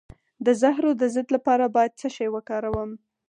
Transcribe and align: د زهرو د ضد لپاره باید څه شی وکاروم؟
د 0.45 0.47
زهرو 0.61 0.91
د 1.01 1.03
ضد 1.15 1.27
لپاره 1.35 1.65
باید 1.75 1.97
څه 1.99 2.07
شی 2.15 2.27
وکاروم؟ 2.31 2.91